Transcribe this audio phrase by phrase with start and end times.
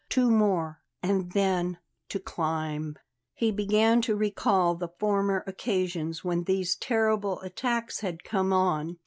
[0.09, 1.77] Two more, and then,
[2.09, 2.97] to climb
[3.35, 8.97] He began to recall the former occasions when these terrible attacks had come on.